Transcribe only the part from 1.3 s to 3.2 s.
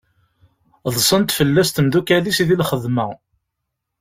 fell-as temdukkal-is di lxedma.